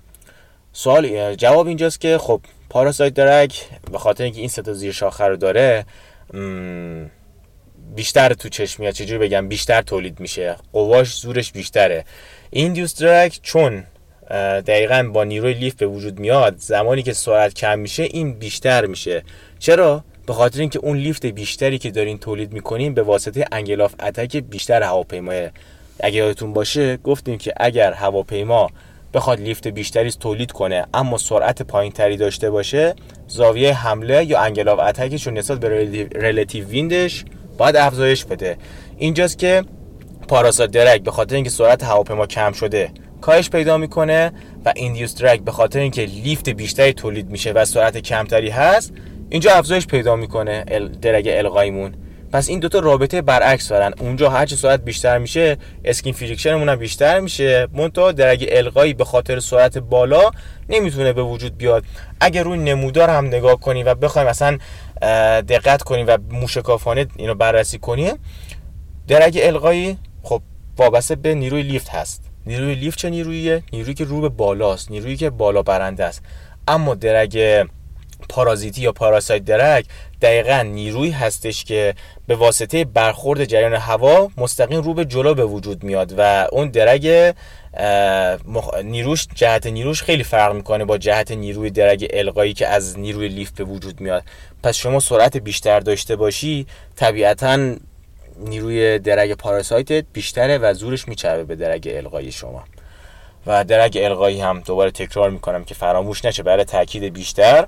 سوال 0.72 1.34
جواب 1.34 1.66
اینجاست 1.66 2.00
که 2.00 2.18
خب 2.18 2.40
parasite 2.70 3.14
drag 3.14 3.52
به 3.92 3.98
خاطر 3.98 4.24
اینکه 4.24 4.40
این 4.40 4.48
سه 4.48 4.64
تا 4.64 4.72
زیر 4.72 4.92
شاخه 4.92 5.24
رو 5.24 5.36
داره 5.36 5.86
بیشتر 7.94 8.34
تو 8.34 8.48
چشم 8.48 8.82
میاد. 8.82 8.94
چجوری 8.94 9.18
بگم؟ 9.18 9.48
بیشتر 9.48 9.82
تولید 9.82 10.20
میشه. 10.20 10.56
قواش 10.72 11.16
زورش 11.16 11.52
بیشتره. 11.52 12.04
induced 12.50 13.02
drag 13.02 13.34
چون 13.42 13.84
دقیقا 14.66 15.10
با 15.12 15.24
نیروی 15.24 15.54
lift 15.54 15.74
به 15.74 15.86
وجود 15.86 16.18
میاد 16.18 16.54
زمانی 16.58 17.02
که 17.02 17.12
سرعت 17.12 17.54
کم 17.54 17.78
میشه 17.78 18.02
این 18.02 18.32
بیشتر 18.32 18.86
میشه. 18.86 19.22
چرا؟ 19.58 20.04
به 20.26 20.32
خاطر 20.32 20.60
اینکه 20.60 20.78
اون 20.78 20.96
lift 20.96 21.26
بیشتری 21.26 21.78
که 21.78 21.90
دارین 21.90 22.18
تولید 22.18 22.52
می‌کنین 22.52 22.94
به 22.94 23.02
واسطه 23.02 23.44
angle 23.52 23.80
of 23.80 23.94
attack 24.00 24.36
بیشتر 24.36 24.82
هواپیماه 24.82 25.50
اگه 26.00 26.16
یادتون 26.16 26.52
باشه 26.52 26.96
گفتیم 26.96 27.38
که 27.38 27.52
اگر 27.56 27.92
هواپیما 27.92 28.70
بخواد 29.14 29.40
lift 29.40 29.68
بیشتری 29.68 30.10
تولید 30.10 30.52
کنه 30.52 30.86
اما 30.94 31.18
سرعت 31.18 31.62
پایینتری 31.62 32.16
داشته 32.16 32.50
باشه 32.50 32.94
زاویه 33.26 33.72
حمله 33.72 34.24
یا 34.24 34.40
angle 34.40 34.68
of 34.68 34.78
attack 34.80 35.15
ش 35.15 35.26
نسبت 35.26 35.60
به 35.60 35.68
relative 36.14 36.66
wind 36.66 37.05
ش 37.05 37.24
باید 37.58 37.76
افزایش 37.76 38.24
بده. 38.24 38.56
اینجاست 38.98 39.38
که 39.38 39.64
parasite 40.28 40.70
drag 40.70 41.02
به 41.02 41.10
خاطر 41.10 41.34
اینکه 41.34 41.50
سرعت 41.50 41.84
هواپیما 41.84 42.26
کم 42.26 42.52
شده 42.52 42.90
کاهش 43.20 43.50
پیدا 43.50 43.78
می‌کنه 43.78 44.32
و 44.64 44.72
induced 44.76 45.14
drag 45.14 45.40
به 45.40 45.52
خاطر 45.52 45.78
اینکه 45.78 46.02
lift 46.02 46.48
بیشتری 46.48 46.92
تولید 46.92 47.30
میشه 47.30 47.52
و 47.52 47.64
سرعت 47.64 47.98
کمتری 47.98 48.50
هست 48.50 48.92
اینجا 49.30 49.52
افزایش 49.52 49.86
پیدا 49.86 50.16
می‌کنه 50.16 50.64
درگ 51.02 51.28
القایمون 51.28 51.94
پس 52.32 52.48
این 52.48 52.60
دوتا 52.60 52.78
رابطه 52.78 53.22
برعکس 53.22 53.68
دارن. 53.68 53.92
اونجا 53.98 54.30
هر 54.30 54.46
چه 54.46 54.56
سرعت 54.56 54.84
بیشتر 54.84 55.18
میشه 55.18 55.56
اسکین 55.84 56.12
فریکشنمون 56.12 56.68
هم 56.68 56.76
بیشتر 56.76 57.20
میشه. 57.20 57.68
منتها 57.72 58.12
درگ 58.12 58.48
القایی 58.52 58.94
به 58.94 59.04
خاطر 59.04 59.40
سرعت 59.40 59.78
بالا 59.78 60.30
نمی‌تونه 60.68 61.12
به 61.12 61.22
وجود 61.22 61.56
بیاد. 61.56 61.84
اگر 62.20 62.42
روی 62.42 62.58
نمودار 62.58 63.10
هم 63.10 63.26
نگاه 63.26 63.60
کنیم 63.60 63.86
و 63.86 63.94
بخوایم 63.94 64.28
مثلا 64.28 64.58
دقت 65.40 65.82
کنیم 65.82 66.06
و 66.08 66.18
موشکافانه 66.30 67.06
اینو 67.16 67.34
بررسی 67.34 67.78
کنیم 67.78 68.12
درگ 69.08 69.38
القایی 69.42 69.98
خب 70.22 70.42
وابسته 70.76 71.14
به 71.14 71.34
نیروی 71.34 71.62
لیفت 71.62 71.88
هست. 71.88 72.22
نیروی 72.46 72.74
لیفت 72.74 72.98
چه 72.98 73.10
نیروییه 73.10 73.62
نیرویی 73.72 73.94
که 73.94 74.04
رو 74.04 74.20
به 74.20 74.28
بالاست. 74.28 74.90
نیرویی 74.90 75.16
که 75.16 75.30
بالا 75.30 75.62
برنده 75.62 76.04
است. 76.04 76.22
اما 76.68 76.94
درگ 76.94 77.66
پارازیتی 78.28 78.82
یا 78.82 78.92
پاراسایت 78.92 79.44
درک 79.44 79.86
دقیقا 80.22 80.62
نیروی 80.62 81.10
هستش 81.10 81.64
که 81.64 81.94
به 82.26 82.36
واسطه 82.36 82.84
برخورد 82.84 83.44
جریان 83.44 83.74
هوا 83.74 84.30
مستقیم 84.36 84.80
رو 84.80 84.94
به 84.94 85.04
جلو 85.04 85.34
به 85.34 85.44
وجود 85.44 85.84
میاد 85.84 86.14
و 86.18 86.48
اون 86.52 86.68
درگ 86.68 87.34
نیروش 88.84 89.26
جهت 89.34 89.66
نیروش 89.66 90.02
خیلی 90.02 90.24
فرق 90.24 90.54
می‌کنه 90.54 90.84
با 90.84 90.98
جهت 90.98 91.30
نیروی 91.30 91.70
درگ 91.70 92.06
القایی 92.10 92.54
که 92.54 92.66
از 92.66 92.98
نیروی 92.98 93.28
لیفت 93.28 93.54
به 93.54 93.64
وجود 93.64 94.00
میاد. 94.00 94.22
پس 94.62 94.76
شما 94.76 95.00
سرعت 95.00 95.36
بیشتر 95.36 95.80
داشته 95.80 96.16
باشی 96.16 96.66
طبیعتا 96.96 97.74
نیروی 98.38 98.98
درگ 98.98 99.32
پاراسایتت 99.32 100.04
بیشتره 100.12 100.58
و 100.58 100.74
زورش 100.74 101.08
میچربه 101.08 101.44
به 101.44 101.56
درگ 101.56 101.88
القایی 101.94 102.32
شما. 102.32 102.64
و 103.46 103.64
درگ 103.64 103.98
القایی 104.02 104.40
هم 104.40 104.60
دوباره 104.60 104.90
تکرار 104.90 105.30
می‌کنم 105.30 105.64
که 105.64 105.74
فراموش 105.74 106.24
نشه 106.24 106.42
برای 106.42 106.64
تاکید 106.64 107.12
بیشتر 107.12 107.66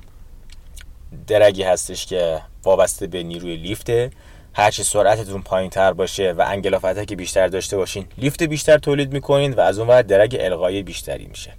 درگی 1.26 1.62
هستش 1.62 2.06
که 2.06 2.40
وابسته 2.64 3.06
به 3.06 3.22
نیروی 3.22 3.56
لیفته. 3.56 4.10
هرچی 4.54 4.82
سرعتتون 4.82 5.42
پایین 5.42 5.70
تر 5.70 5.92
باشه 5.92 6.32
و 6.32 6.44
انگل 6.48 7.04
که 7.04 7.16
بیشتر 7.16 7.48
داشته 7.48 7.76
باشین 7.76 8.06
لیفت 8.18 8.42
بیشتر 8.42 8.78
تولید 8.78 9.12
می‌کنین 9.12 9.52
و 9.52 9.60
از 9.60 9.78
اون 9.78 9.88
ور 9.88 10.02
درگ 10.02 10.36
القایی 10.40 10.82
بیشتری 10.82 11.26
میشه. 11.26 11.52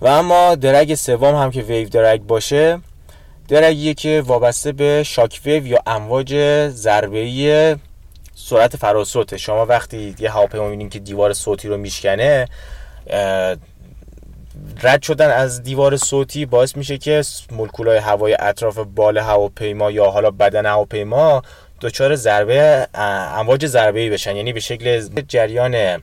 و 0.00 0.06
اما 0.06 0.54
درگ 0.54 0.94
سوم 0.94 1.34
هم 1.34 1.50
که 1.50 1.62
ویو 1.62 1.88
درگ 1.88 2.20
باشه 2.20 2.78
درگیه 3.48 3.94
که 3.94 4.22
وابسته 4.26 4.72
به 4.72 5.02
شاک 5.02 5.40
ویو 5.44 5.66
یا 5.66 5.78
امواج 5.86 6.34
ضربه‌ای 6.68 7.76
سرعت 8.34 8.76
فراسوته 8.76 9.38
شما 9.38 9.66
وقتی 9.66 10.14
یه 10.18 10.30
هواپیما 10.30 10.64
می‌بینین 10.64 10.90
که 10.90 10.98
دیوار 10.98 11.32
صوتی 11.32 11.68
رو 11.68 11.76
میشکنه 11.76 12.48
رد 14.82 15.02
شدن 15.02 15.30
از 15.30 15.62
دیوار 15.62 15.96
صوتی 15.96 16.46
باعث 16.46 16.76
میشه 16.76 16.98
که 16.98 17.22
مولکولای 17.50 17.98
هوای 17.98 18.36
اطراف 18.40 18.78
بال 18.78 19.18
هواپیما 19.18 19.90
یا 19.90 20.10
حالا 20.10 20.30
بدن 20.30 20.66
هواپیما 20.66 21.42
دچار 21.80 22.14
ضربه 22.14 22.88
امواج 22.94 23.66
ضربه 23.66 24.00
ای 24.00 24.10
بشن. 24.10 24.36
یعنی 24.36 24.52
به 24.52 24.60
شکل 24.60 25.08
جریان 25.28 26.02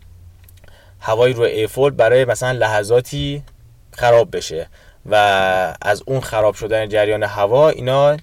هوایی 1.00 1.34
رو 1.34 1.43
ایفول 1.43 1.91
برای 1.91 2.25
مثلا 2.25 2.51
لحظاتی 2.51 3.43
خراب 3.91 4.36
بشه 4.38 4.67
و 5.05 5.15
از 5.81 6.03
اون 6.05 6.20
خراب 6.20 6.55
شدن 6.55 6.89
جریان 6.89 7.24
هوا 7.24 7.70
اینا 7.70 8.17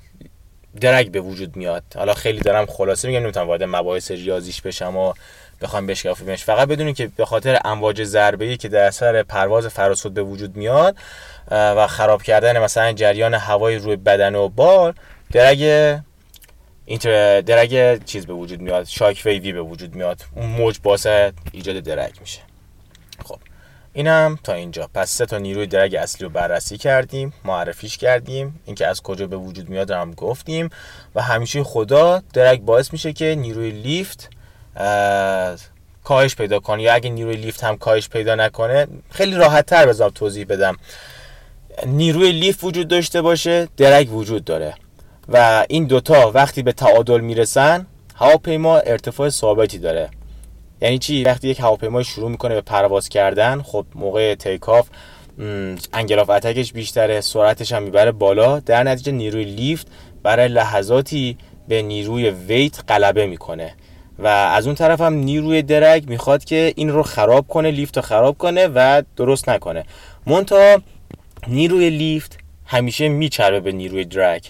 درگ 0.80 1.11
به 1.11 1.20
وجود 1.20 1.56
میاد. 1.56 1.82
حالا 1.97 2.14
خیلی 2.14 2.40
دارم 2.40 2.66
خلاصه 2.66 3.08
میگم 3.08 3.20
نمی‌تونم 3.20 3.47
وارد 3.47 3.62
مباحث 3.62 4.11
ریاضیش 4.11 4.61
بشم 4.61 4.97
و 4.97 5.12
بخوام 5.61 5.87
بشکافیمش 5.87 6.45
فقط 6.45 6.69
بدونید 6.69 6.97
که 6.97 7.11
به 7.17 7.25
خاطر 7.25 7.61
امواج 7.65 8.05
ضربه 8.05 8.45
ای 8.45 8.57
که 8.57 8.69
در 8.69 8.85
اثر 8.85 9.23
پرواز 9.23 9.67
فراسود 9.67 10.15
به 10.15 10.23
وجود 10.23 10.57
میاد 10.57 10.97
و 11.50 11.87
خراب 11.87 12.23
کردن 12.23 12.59
مثلا 12.59 12.93
جریان 12.93 13.35
هوای 13.35 13.77
روی 13.77 13.97
بدن 13.97 14.35
و 14.35 14.49
بال 14.49 14.95
درگ 15.33 16.00
اینتر 16.88 17.41
درگ 17.41 18.05
چیز 18.05 18.27
به 18.27 18.33
وجود 18.33 18.61
میاد 18.61 18.85
شاک 18.85 19.23
ویوی 19.25 19.53
به 19.53 19.62
وجود 19.62 19.95
میاد. 19.95 20.21
اون 20.37 20.47
موج 20.47 20.79
باعث 20.83 21.07
ایجاد 21.53 21.81
درگ 21.81 22.21
میشه. 22.21 22.41
خب 23.25 23.38
اینم 23.93 24.38
تا 24.45 24.53
اینجا. 24.53 24.91
پس 24.95 25.11
سه 25.11 25.27
تا 25.27 25.38
نیروی 25.38 25.67
درگ 25.67 25.95
اصلی 25.95 26.25
رو 26.25 26.33
بررسی 26.33 26.79
کردیم 26.79 27.33
معرفیش 27.45 27.99
کردیم. 27.99 28.61
اینکه 28.67 28.87
از 28.87 29.03
کجا 29.03 29.27
به 29.27 29.37
وجود 29.37 29.69
میاد 29.69 29.93
رو 29.93 29.99
هم 29.99 30.12
گفتیم. 30.12 30.71
و 31.15 31.23
همیشه 31.23 31.65
خدا 31.65 32.23
drag 32.33 32.61
باعث 32.61 32.93
میشه 32.93 33.12
که 33.12 33.35
نیروی 33.38 33.71
lift 33.71 34.31
کاهش 36.05 36.37
پیدا 36.37 36.61
کنه 36.61 36.83
یا 36.83 36.95
اگه 36.95 37.11
نیروی 37.11 37.37
lift 37.37 37.64
هم 37.65 37.77
کاهش 37.77 38.09
پیدا 38.09 38.35
نکنه 38.35 38.87
خیلی 39.11 39.35
راحت 39.35 39.67
تر 39.67 39.87
بذار 39.87 40.11
توضیح 40.11 40.47
بدم. 40.47 40.77
نیروی 41.87 42.33
lift 42.33 42.64
وجود 42.65 42.89
داشته 42.89 43.23
باشه 43.23 43.69
drag 43.76 44.12
وجود 44.13 44.45
داره. 44.45 44.75
و 45.29 45.67
این 45.69 45.85
دوتا 45.85 46.31
وقتی 46.31 46.63
به 46.63 46.73
تعادل 46.73 47.21
می‌رسن 47.21 47.87
هواپیما 48.15 48.79
ارتفاع 48.79 49.29
ثابتی 49.29 49.79
داره. 49.79 50.11
یعنی 50.81 50.99
چی؟ 50.99 51.25
وقتی 51.25 51.49
یک 51.49 51.61
هواپیما 51.61 52.03
شروع 52.03 52.31
می‌کنه 52.31 52.55
به 52.55 52.61
پرواز 52.61 53.09
کردن 53.09 53.63
خب 53.63 53.87
موقع 53.95 54.35
takeoff 54.35 54.88
angle 55.93 56.19
of 56.19 56.31
attack 56.31 56.62
ش 56.62 56.73
بیشتره 56.73 57.21
سرعتش 57.21 57.73
هم 57.73 57.83
می‌بره 57.83 58.13
بالا. 58.13 58.61
در 58.61 58.83
نتیجه 58.83 59.13
نیروی 59.13 59.45
lift 59.45 59.87
برای 60.23 60.49
لحظاتی 60.49 61.39
به 61.69 61.83
نیروی 61.83 62.31
ویت 62.31 62.81
غلبه 62.89 63.27
می‌کنه. 63.27 63.75
و 64.19 64.27
از 64.27 64.67
اون 64.67 64.75
طرف 64.75 65.01
هم 65.01 65.15
نیروی 65.15 65.63
درگ 65.63 66.09
می‌خواد 66.09 66.45
که 66.45 66.73
این 66.77 66.89
رو 66.89 67.03
خراب 67.03 67.49
کنه 67.49 67.71
لیفت 67.71 67.97
رو 67.97 68.03
خراب 68.03 68.39
کنه 68.39 68.67
و 68.75 69.03
درست 69.17 69.49
نکنه. 69.49 69.85
مونتا 70.27 70.83
نیروی 71.47 71.91
لیفت 71.91 72.39
همیشه 72.67 73.09
میچربه 73.09 73.61
به 73.61 73.73
نیروی 73.73 74.05
درگ. 74.05 74.45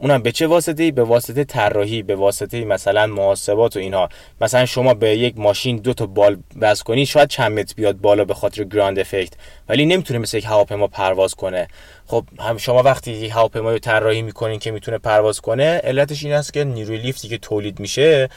اونم 0.00 0.22
به 0.22 0.32
چه 0.32 0.46
واسطه 0.46 0.90
به 0.90 1.04
واسطه 1.04 1.44
طراحی 1.44 2.02
به 2.02 2.16
واسطه 2.16 2.64
مثلا 2.64 3.06
محاسبات 3.06 3.76
و 3.76 3.78
اینها. 3.78 4.08
مثلا 4.40 4.66
شما 4.66 4.94
به 4.94 5.16
یک 5.16 5.38
ماشین 5.38 5.76
دو 5.76 5.94
تا 5.94 6.06
بال 6.06 6.36
بس 6.60 6.82
کنی 6.82 7.06
شاید 7.06 7.28
چند 7.28 7.58
متر 7.58 7.74
بیاد 7.74 7.96
بالا 7.96 8.24
به 8.24 8.34
خاطر 8.34 8.64
گراند 8.64 8.98
افکت. 8.98 9.32
ولی 9.68 9.86
نمی‌تونه 9.86 10.18
مثل 10.18 10.36
یک 10.36 10.44
هواپیما 10.44 10.86
پرواز 10.86 11.34
کنه. 11.34 11.68
خب 12.06 12.24
هم 12.38 12.58
شما 12.58 12.82
وقتی 12.82 13.10
یک 13.10 13.30
هواپیما 13.30 13.70
رو 13.72 13.78
طراحی 13.78 14.22
می‌کنین 14.22 14.58
که 14.58 14.70
می‌تونه 14.70 14.98
پرواز 14.98 15.40
کنه 15.40 15.64
علتش 15.64 16.24
این 16.24 16.34
است 16.34 16.52
که 16.52 16.64
نیروی 16.64 16.98
لیفتی 16.98 17.28
که 17.28 17.38
تولید 17.38 17.80
میشه 17.80 18.28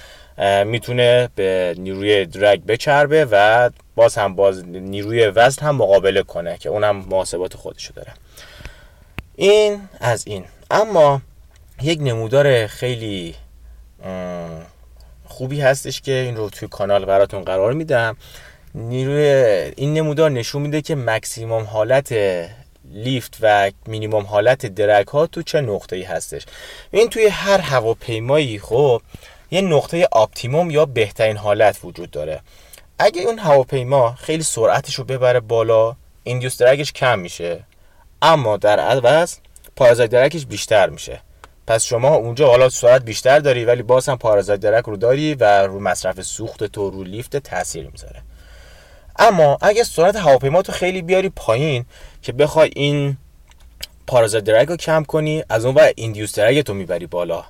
می‌تونه 0.66 1.30
به 1.36 1.76
نیروی 1.78 2.26
درگ 2.26 2.66
بچربه 2.66 3.28
و 3.32 3.70
باز 3.96 4.18
هم 4.18 4.36
باز 4.36 4.66
نیروی 4.66 5.26
وزن 5.28 5.66
هم 5.66 5.76
مقابله 5.76 6.24
کنه 6.24 6.58
که 6.58 6.70
اونم 6.70 6.96
محاسبات 6.96 7.56
خودشو 7.58 7.94
داره. 7.94 8.14
این 9.36 9.82
از 10.00 10.28
این. 10.28 10.44
اما 10.72 11.22
یک 11.84 12.00
نمودار 12.02 12.68
خیلی 12.68 13.36
خوبی 15.26 15.62
هستش 15.62 16.02
که 16.02 16.12
این 16.12 16.38
رو 16.38 16.50
توی 16.50 16.68
کانال 16.68 17.06
براتون 17.06 17.44
قرار 17.44 17.74
میدم. 17.74 18.18
نیروی 18.76 19.24
این 19.78 19.94
نمودار 19.94 20.32
نشون 20.32 20.62
میده 20.62 20.82
که 20.82 20.96
مکسیموم 20.96 21.64
حالت 21.64 22.16
lift 22.92 23.38
و 23.42 23.72
مینیموم 23.88 24.24
حالت 24.24 24.66
drag 24.66 25.08
ها 25.08 25.28
تو 25.28 25.42
چه 25.42 25.62
نقطه 25.62 25.96
ای 25.96 26.04
هستش. 26.04 26.46
این 26.92 27.10
توی 27.10 27.28
هر 27.28 27.62
هواپیمایی 27.62 28.60
خب 28.60 29.02
یه 29.52 29.62
نقطه 29.62 30.08
optimum 30.12 30.72
یا 30.72 30.86
بهترین 30.86 31.38
حالت 31.38 31.80
وجود 31.84 32.12
داره. 32.12 32.42
اگه 33.00 33.22
اون 33.22 33.40
هواپیما 33.40 34.16
خیلی 34.20 34.44
سرعتش 34.44 34.96
رو 34.96 35.04
ببره 35.04 35.40
بالا 35.40 35.96
induced 36.24 36.58
drag 36.58 36.82
ش 36.82 36.94
کم 36.94 37.20
میشه 37.20 37.64
اما 38.22 38.58
در 38.58 38.80
عوض 38.80 39.36
parasite 39.76 40.10
drag 40.10 40.34
ش 40.34 40.46
بیشتر 40.46 40.90
میشه. 40.90 41.22
پس 41.68 41.86
شما 41.86 42.16
اونجا 42.16 42.48
حالا 42.48 42.70
سرعت 42.70 43.04
بیشتر 43.04 43.40
داری 43.40 43.66
ولی 43.66 43.84
باز 43.84 44.10
هم 44.10 44.18
parasite 44.18 44.60
drag 44.60 44.86
رو 44.86 44.98
داری 44.98 45.34
و 45.34 45.44
رو 45.44 45.80
مصرف 45.80 46.22
سوخت 46.22 46.64
تو 46.64 46.90
رو 46.90 47.04
lift 47.04 47.38
تاثیر 47.38 47.90
می‌ذاره. 47.92 48.22
اما 49.20 49.58
اگه 49.62 49.84
سرعت 49.84 50.16
هواپیما 50.16 50.62
تو 50.62 50.72
خیلی 50.72 51.02
بیاری 51.02 51.30
پایین 51.30 51.86
که 52.22 52.32
بخوای 52.32 52.72
این 52.76 53.18
پارازایت 54.08 54.44
درک 54.44 54.70
رو 54.70 54.76
کم 54.76 55.04
کنی 55.04 55.44
از 55.50 55.66
اون 55.66 55.76
ور 55.76 55.92
ایندیوس 55.96 56.36
درک 56.36 56.60
تو 56.60 56.74
می‌بری 56.74 57.08
بالا. 57.08 57.44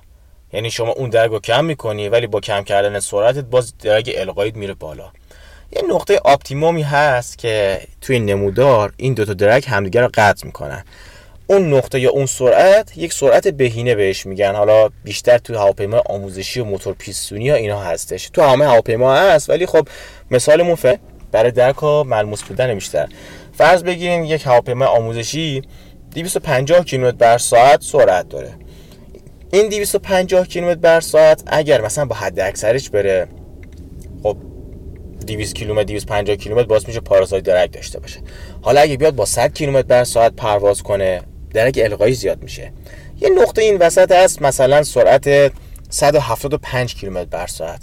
یعنی 0.52 0.70
شما 0.70 0.92
اون 0.92 1.10
درگ 1.10 1.30
رو 1.30 1.40
کم 1.40 1.64
می‌کنی 1.64 2.08
ولی 2.08 2.26
با 2.26 2.40
کم 2.40 2.62
کردن 2.64 3.00
سرعتت 3.00 3.44
باز 3.44 3.78
درگ 3.78 4.14
القایید 4.16 4.56
میره 4.56 4.74
بالا. 4.74 5.10
یه 5.76 5.82
نقطه 5.88 6.20
آپتیمومی 6.24 6.82
هست 6.82 7.38
که 7.38 7.80
توی 8.00 8.20
نمودار 8.20 8.92
این 8.96 9.14
دوتا 9.14 9.34
درگ 9.34 9.64
همدیگه 9.68 10.00
رو 10.00 10.10
قطع 10.14 10.46
می‌کنن. 10.46 10.84
اون 11.52 11.74
نقطه 11.74 12.00
یا 12.00 12.10
اون 12.10 12.26
سرعت 12.26 12.98
یک 12.98 13.12
سرعت 13.12 13.48
بهینه 13.48 13.94
بهش 13.94 14.26
میگن. 14.26 14.54
حالا 14.54 14.88
بیشتر 15.04 15.38
تو 15.38 15.54
هواپیما 15.54 16.02
آموزشی 16.06 16.60
و 16.60 16.64
موتور 16.64 16.94
پیستونی 16.94 17.50
ها 17.50 17.56
اینا 17.56 17.80
هستش. 17.80 18.30
تو 18.32 18.42
همه 18.42 18.64
هواپیما 18.64 19.14
هست 19.14 19.50
ولی 19.50 19.66
خب 19.66 19.88
مثالمون 20.30 20.74
ف 20.74 20.86
برای 21.32 21.50
درک 21.50 21.82
و 21.82 22.04
ملموس 22.04 22.42
بودن 22.42 22.74
بیشتر. 22.74 23.08
فرض 23.52 23.82
بگیریم 23.82 24.24
یک 24.24 24.46
هواپیما 24.46 24.86
آموزشی 24.86 25.62
250 26.14 26.84
کیلومتر 26.84 27.16
بر 27.16 27.38
ساعت 27.38 27.82
سرعت 27.82 28.28
داره. 28.28 28.54
این 29.52 29.68
250 29.68 30.46
کیلومتر 30.46 30.80
بر 30.80 31.00
ساعت 31.00 31.42
اگر 31.46 31.80
مثلا 31.80 32.04
با 32.04 32.14
حد 32.14 32.40
اکثرش 32.40 32.90
بره 32.90 33.28
خب 34.22 34.36
200 35.26 35.54
کیلومتر 35.54 35.82
250 35.82 36.36
کیلومتر 36.36 36.66
باز 36.66 36.88
میشه 36.88 37.00
پاراسایت 37.00 37.44
درک 37.44 37.72
داشته 37.72 38.00
باشه. 38.00 38.20
حالا 38.62 38.80
اگه 38.80 38.96
بیاد 38.96 39.14
با 39.14 39.24
100 39.24 39.52
کیلومتر 39.52 39.88
بر 39.88 40.04
ساعت 40.04 40.32
پرواز 40.36 40.82
کنه 40.82 41.22
درک 41.54 41.80
القایی 41.82 42.14
زیاد 42.14 42.42
میشه. 42.42 42.72
یه 43.20 43.28
نقطه 43.28 43.62
این 43.62 43.76
وسط 43.76 44.12
هست 44.12 44.42
مثلا 44.42 44.82
سرعت 44.82 45.52
175 45.90 46.94
کیلومتر 46.94 47.24
بر 47.24 47.46
ساعت. 47.46 47.80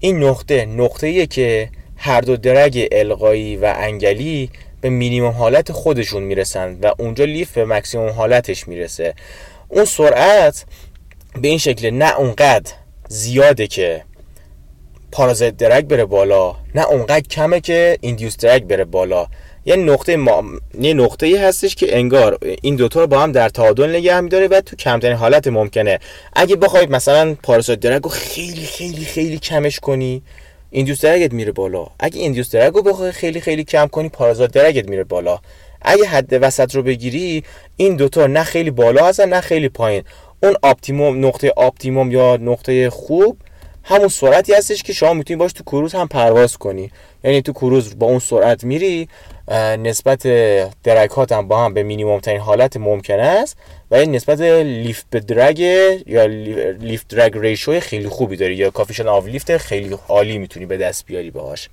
این 0.00 0.24
نقطه 0.24 0.66
نقطه 0.66 1.06
ایه 1.06 1.26
که 1.26 1.70
هر 1.96 2.20
دو 2.20 2.36
درگ 2.36 2.88
القایی 2.92 3.56
و 3.56 3.74
انگلی 3.76 4.50
به 4.80 4.90
مینیمم 4.90 5.30
حالت 5.30 5.72
خودشون 5.72 6.22
می‌رسن 6.22 6.78
و 6.82 6.92
اونجا 6.98 7.24
لیف 7.24 7.52
به 7.52 7.64
مکسیموم 7.64 8.08
حالتش 8.08 8.68
می‌رسه. 8.68 9.14
اون 9.68 9.84
سرعت 9.84 10.64
به 11.42 11.48
این 11.48 11.58
شکل 11.58 11.90
نه 11.90 12.18
اونقدر 12.18 12.72
زیاده 13.08 13.66
که 13.66 14.02
پارازیت 15.12 15.56
درگ 15.56 15.86
بره 15.86 16.04
بالا 16.04 16.56
نه 16.74 16.86
اونقدر 16.86 17.20
کمه 17.20 17.60
که 17.60 17.98
ایندیوس 18.00 18.36
درگ 18.36 18.64
بره 18.64 18.84
بالا. 18.84 19.26
یه 19.64 19.76
نقطه 19.76 20.16
ما... 20.16 20.44
یه 20.80 20.94
نقطه 20.94 21.26
ای 21.26 21.36
هستش 21.36 21.74
که 21.74 21.96
انگار 21.96 22.38
این 22.62 22.76
دوتا 22.76 23.00
رو 23.00 23.06
با 23.06 23.20
هم 23.20 23.32
در 23.32 23.48
تعادل 23.48 23.90
نگه 23.90 24.20
میداره 24.20 24.48
و 24.48 24.60
تو 24.60 24.76
کمترین 24.76 25.16
حالت 25.16 25.48
ممکنه. 25.48 25.98
اگه 26.32 26.56
بخواید 26.56 26.90
مثلا 26.90 27.36
parasite 27.42 27.80
drag 27.80 28.02
رو 28.02 28.10
خیلی 28.10 28.66
خیلی 28.66 29.04
خیلی 29.04 29.38
کمش 29.38 29.80
کنی 29.80 30.22
induced 30.70 31.00
drag 31.00 31.26
ت 31.26 31.32
میره 31.32 31.52
بالا. 31.52 31.86
اگه 32.00 32.20
induced 32.20 32.50
drag 32.50 32.74
رو 32.74 32.82
بخوای 32.82 33.12
خیلی 33.12 33.40
خیلی 33.40 33.64
کم 33.64 33.86
کنی 33.86 34.08
parasite 34.08 34.52
drag 34.52 34.81
ت 34.81 34.88
میره 34.88 35.04
بالا. 35.04 35.38
اگه 35.82 36.04
حد 36.04 36.38
وسط 36.42 36.74
رو 36.74 36.82
بگیری 36.82 37.44
این 37.76 37.96
دوتا 37.96 38.26
نه 38.26 38.44
خیلی 38.44 38.70
بالا 38.70 39.06
هستن 39.06 39.28
نه 39.28 39.40
خیلی 39.40 39.68
پایین. 39.68 40.02
اون 40.42 40.56
optimum 40.62 41.26
نقطه 41.26 41.52
optimum 41.56 42.12
یا 42.12 42.36
نقطه 42.36 42.90
خوب 42.90 43.36
همون 43.88 44.08
سرعتی 44.08 44.54
هستش 44.54 44.82
که 44.82 44.92
شما 44.92 45.14
می‌تونی 45.14 45.38
باش 45.38 45.52
تو 45.52 45.64
کروز 45.64 45.94
هم 45.94 46.08
پرواز 46.08 46.56
کنی. 46.56 46.90
یعنی 47.24 47.42
تو 47.42 47.52
کروز 47.52 47.98
با 47.98 48.06
اون 48.06 48.18
سرعت 48.18 48.64
میری 48.64 49.08
نسبت 49.78 50.22
drag 50.82 51.22
ات 51.22 51.32
هم 51.32 51.48
با 51.48 51.64
هم 51.64 51.74
به 51.74 51.82
مینیموم 51.82 52.20
ترین 52.20 52.40
حالت 52.40 52.76
ممکن 52.76 53.20
است 53.20 53.56
و 53.90 53.94
این 53.94 54.12
نسبت 54.14 54.40
lift 54.40 55.06
به 55.10 55.20
drag 55.20 55.58
یا 56.06 56.26
lift 56.80 57.08
drag 57.08 57.38
ratio 57.38 57.80
خیلی 57.80 58.08
خوبی 58.08 58.36
داری 58.36 58.54
یا 58.54 58.70
coefficient 58.70 59.08
of 59.08 59.26
lift 59.26 59.56
خیلی 59.56 59.98
عالی 60.08 60.38
می‌تونی 60.38 60.66
به 60.66 60.76
دست 60.76 61.06
بیاری 61.06 61.30
باهاش. 61.30 61.68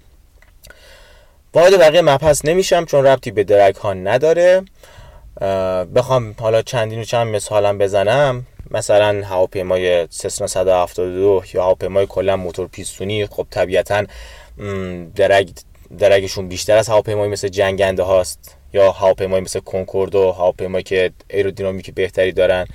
وارد 1.53 1.79
بقیه 1.79 2.01
مبحث 2.01 2.45
نمیشم 2.45 2.85
چون 2.85 3.05
ربطی 3.05 3.31
به 3.31 3.43
drag 3.43 3.75
ها 3.75 3.93
نداره 3.93 4.61
بخوام 5.95 6.35
حالا 6.39 6.61
چندین 6.61 6.99
و 6.99 7.03
چند 7.03 7.27
مثالم 7.27 7.77
بزنم. 7.77 8.45
مثلا 8.71 9.25
هواپیمای 9.25 10.07
سسنا 10.09 10.47
172 10.47 11.43
یا 11.53 11.63
هواپیمای 11.63 12.05
کلا 12.05 12.37
موتور 12.37 12.67
پیستونی 12.67 13.25
خب 13.25 13.47
طبیعتا 13.49 14.05
drag 15.15 15.49
drag 15.99 16.23
شون 16.23 16.47
بیشتر 16.47 16.77
از 16.77 16.89
هواپیمای 16.89 17.29
مثل 17.29 17.47
جنگنده 17.47 18.03
هاست 18.03 18.57
یا 18.73 18.91
هواپیمای 18.91 19.41
مثل 19.41 19.59
کنکورد 19.59 20.15
و 20.15 20.31
هواپیمایی 20.31 20.83
که 20.83 21.11
aerodynamic 21.29 21.93
بهتری 21.93 22.31
دارن. 22.31 22.67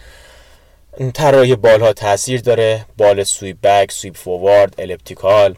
طراحی 1.14 1.56
بال 1.56 1.80
ها 1.80 1.92
تاثیر 1.92 2.40
داره 2.40 2.86
بال 2.96 3.24
swept 3.24 3.56
back 3.62 3.92
swept 3.92 4.16
forward 4.16 4.74
elliptical 4.78 5.54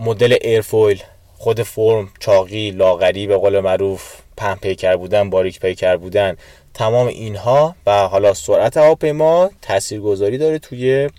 مدل 0.00 0.36
airfoil 0.40 1.02
خود 1.38 1.62
فرم 1.62 2.08
چاقی 2.18 2.70
لاغری 2.70 3.26
به 3.26 3.36
قول 3.36 3.60
معروف 3.60 4.14
پهن 4.36 4.54
پیکر 4.54 4.96
بودن 4.96 5.30
باریک 5.30 5.60
پیکر 5.60 5.96
بودن. 5.96 6.36
تمام 6.76 7.06
اینها 7.06 7.74
و 7.86 8.08
حالا 8.08 8.34
سرعت 8.34 8.76
هواپیما 8.76 9.50
تاثیرگذاری 9.62 10.38
داره 10.38 10.58
توی 10.58 11.10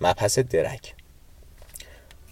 مبحث 0.00 0.38
drag. 0.38 0.94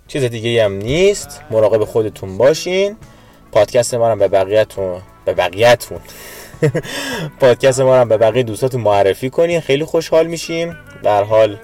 چیز 0.09 0.25
دیگه 0.25 0.65
هم 0.65 0.73
نیست. 0.73 1.41
مراقب 1.51 1.85
خودتون 1.85 2.39
باشین. 2.39 2.97
پادکست 3.53 3.95
ما 3.95 4.13
رو 4.13 4.19
به 4.19 4.29
بقیه‌تون 4.29 5.03
به 5.25 5.35
بقیه‌تون. 5.35 6.01
پادکست 7.41 7.81
ما 7.81 8.03
رو 8.03 8.09
به 8.09 8.17
بقیه 8.17 8.43
دوستاتون 8.43 8.81
معرفی 8.81 9.31
کنین. 9.31 9.61
خیلی 9.61 9.85
خوشحال 9.85 10.27
میشیم. 10.27 10.77
در 11.03 11.25
حال 11.25 11.59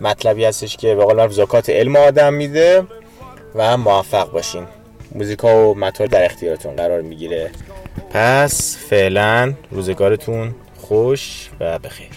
مطلبی 0.00 0.44
هستش 0.44 0.76
که 0.76 0.94
به 0.94 1.04
قول 1.04 1.28
زکات 1.28 1.70
علم 1.70 1.96
آدم 1.96 2.34
میده 2.34 2.86
و 3.54 3.76
موفق 3.76 4.30
باشین. 4.30 4.66
موزیکا 5.14 5.70
و 5.70 5.78
مطال 5.78 6.06
در 6.06 6.24
اختیارتون 6.24 6.76
قرار 6.76 7.00
می‌گیره 7.00 7.50
پس 8.10 8.76
فعلا 8.76 9.54
روزگارتون 9.70 10.54
خوش 10.76 11.50
و 11.60 11.78
بخیر. 11.78 12.10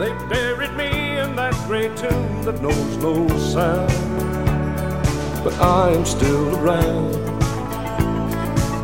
They 0.00 0.12
buried 0.34 0.74
me 0.82 0.90
in 1.22 1.30
that 1.40 1.54
great 1.68 1.92
tomb 2.02 2.42
that 2.46 2.56
knows 2.64 2.92
no 3.06 3.14
sound. 3.54 3.92
But 5.44 5.54
I 5.60 5.84
am 5.98 6.04
still 6.16 6.46
around. 6.58 7.12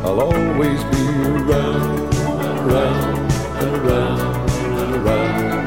I'll 0.05 0.21
always 0.29 0.81
be 0.93 1.05
around 1.39 2.07
around 2.67 3.31
and 3.61 3.75
around 3.81 4.49
and 4.81 4.95
around. 4.95 5.66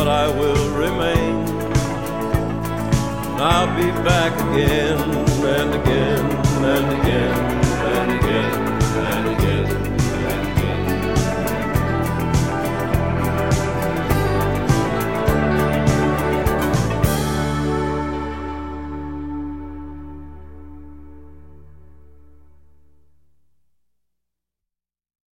but 0.00 0.08
I 0.08 0.28
will 0.28 0.70
remain. 0.70 1.46
And 3.32 3.42
I'll 3.42 3.76
be 3.76 3.90
back 4.02 4.32
again 4.48 4.98
and 4.98 5.74
again 5.74 6.24
and 6.64 7.00
again 7.00 7.38
and 7.84 8.24
again. 8.24 8.59